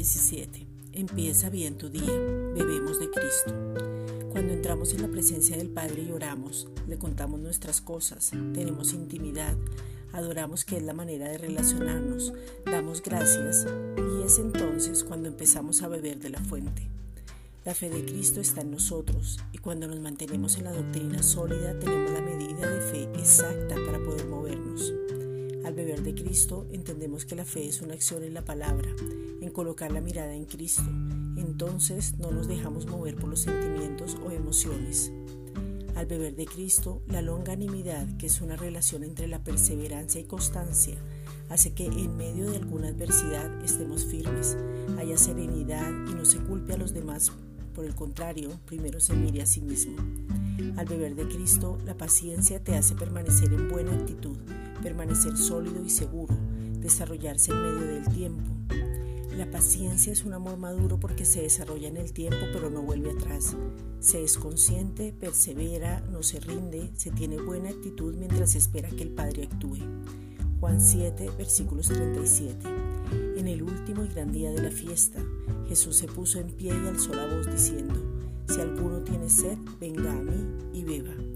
esa 0.00 1.50
vida 1.50 1.66
en 1.66 1.76
tu 1.76 1.88
día. 1.88 2.12
Bebemos 2.54 3.00
de 3.00 3.10
Cristo. 3.10 3.52
Cuando 4.30 4.52
entramos 4.52 4.92
en 4.92 5.02
la 5.02 5.08
presencia 5.08 5.56
del 5.56 5.70
Padre 5.70 6.02
y 6.02 6.12
oramos, 6.12 6.68
le 6.86 6.98
contamos 6.98 7.40
nuestras 7.40 7.80
cosas, 7.80 8.30
tenemos 8.30 8.92
intimidad, 8.92 9.56
adoramos 10.12 10.64
que 10.64 10.76
es 10.76 10.82
la 10.82 10.94
manera 10.94 11.28
de 11.28 11.38
relacionarnos, 11.38 12.32
damos 12.64 13.02
gracias 13.02 13.66
y 13.96 14.22
es 14.24 14.38
entonces 14.38 15.02
cuando 15.02 15.28
empezamos 15.28 15.82
a 15.82 15.88
beber 15.88 16.20
de 16.20 16.30
la 16.30 16.40
fuente. 16.40 16.88
La 17.64 17.74
fe 17.74 17.90
de 17.90 18.04
Cristo 18.04 18.40
está 18.40 18.60
en 18.60 18.70
nosotros 18.70 19.40
y 19.52 19.58
cuando 19.58 19.88
nos 19.88 19.98
mantenemos 19.98 20.58
en 20.58 20.64
la 20.64 20.72
doctrina 20.72 21.22
sólida 21.22 21.76
tenemos 21.78 22.12
la 22.12 22.20
medida 22.20 22.57
beber 25.78 26.02
de 26.02 26.12
Cristo 26.12 26.66
entendemos 26.72 27.24
que 27.24 27.36
la 27.36 27.44
fe 27.44 27.68
es 27.68 27.82
una 27.82 27.94
acción 27.94 28.24
en 28.24 28.34
la 28.34 28.44
palabra, 28.44 28.88
en 29.40 29.48
colocar 29.50 29.92
la 29.92 30.00
mirada 30.00 30.34
en 30.34 30.44
Cristo. 30.44 30.82
Entonces 31.36 32.18
no 32.18 32.32
nos 32.32 32.48
dejamos 32.48 32.86
mover 32.86 33.14
por 33.14 33.28
los 33.28 33.42
sentimientos 33.42 34.18
o 34.26 34.32
emociones. 34.32 35.12
Al 35.94 36.06
beber 36.06 36.34
de 36.34 36.46
Cristo, 36.46 37.00
la 37.06 37.22
longanimidad, 37.22 38.08
que 38.16 38.26
es 38.26 38.40
una 38.40 38.56
relación 38.56 39.04
entre 39.04 39.28
la 39.28 39.44
perseverancia 39.44 40.20
y 40.20 40.24
constancia, 40.24 40.96
hace 41.48 41.72
que 41.74 41.86
en 41.86 42.16
medio 42.16 42.50
de 42.50 42.56
alguna 42.56 42.88
adversidad 42.88 43.62
estemos 43.62 44.04
firmes, 44.04 44.56
haya 44.98 45.16
serenidad 45.16 45.90
y 46.10 46.14
no 46.14 46.24
se 46.24 46.38
culpe 46.38 46.72
a 46.72 46.76
los 46.76 46.92
demás 46.92 47.30
por 47.72 47.84
el 47.84 47.94
contrario, 47.94 48.50
primero 48.66 48.98
se 48.98 49.14
mire 49.14 49.42
a 49.42 49.46
sí 49.46 49.60
mismo. 49.60 49.94
Al 50.76 50.86
beber 50.86 51.14
de 51.14 51.28
Cristo, 51.28 51.78
la 51.86 51.96
paciencia 51.96 52.58
te 52.58 52.74
hace 52.74 52.96
permanecer 52.96 53.52
en 53.52 53.68
buena 53.68 53.92
actitud, 53.92 54.36
permanecer 54.80 55.36
sólido 55.36 55.84
y 55.84 55.90
seguro, 55.90 56.36
desarrollarse 56.80 57.52
en 57.52 57.62
medio 57.62 57.86
del 57.86 58.08
tiempo. 58.08 58.44
La 59.36 59.48
paciencia 59.48 60.12
es 60.12 60.24
un 60.24 60.32
amor 60.32 60.56
maduro 60.56 60.98
porque 60.98 61.24
se 61.24 61.42
desarrolla 61.42 61.86
en 61.86 61.96
el 61.96 62.12
tiempo 62.12 62.44
pero 62.52 62.70
no 62.70 62.82
vuelve 62.82 63.12
atrás. 63.12 63.56
Se 64.00 64.24
es 64.24 64.36
consciente, 64.36 65.12
persevera, 65.12 66.00
no 66.10 66.24
se 66.24 66.40
rinde, 66.40 66.90
se 66.96 67.12
tiene 67.12 67.40
buena 67.40 67.70
actitud 67.70 68.16
mientras 68.16 68.56
espera 68.56 68.88
que 68.88 69.04
el 69.04 69.10
Padre 69.10 69.44
actúe. 69.44 69.78
Juan 70.58 70.80
7, 70.80 71.30
versículos 71.38 71.86
37. 71.86 72.66
En 73.36 73.46
el 73.46 73.62
último 73.62 74.04
y 74.04 74.08
gran 74.08 74.32
día 74.32 74.50
de 74.50 74.60
la 74.60 74.72
fiesta, 74.72 75.20
Jesús 75.68 75.94
se 75.94 76.08
puso 76.08 76.40
en 76.40 76.48
pie 76.48 76.74
y 76.74 76.88
alzó 76.88 77.14
la 77.14 77.26
voz 77.26 77.46
diciendo, 77.46 77.94
Si 78.48 78.60
alguno 78.60 79.02
tiene 79.02 79.30
sed, 79.30 79.56
venga 79.80 80.10
a 80.10 80.20
mí 80.20 80.48
y 80.72 80.82
beba 80.82 81.27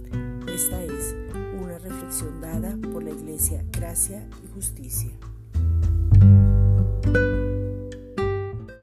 por 2.92 3.02
la 3.02 3.10
Iglesia 3.10 3.64
Gracia 3.72 4.28
y 4.44 4.54
Justicia. 4.54 5.10